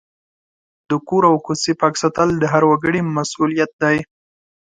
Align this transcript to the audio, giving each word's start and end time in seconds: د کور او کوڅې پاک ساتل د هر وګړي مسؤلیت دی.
د 0.89 0.91
کور 1.07 1.23
او 1.31 1.35
کوڅې 1.45 1.71
پاک 1.81 1.93
ساتل 2.01 2.29
د 2.37 2.43
هر 2.53 2.63
وګړي 2.69 3.01
مسؤلیت 3.17 3.71
دی. 3.81 3.97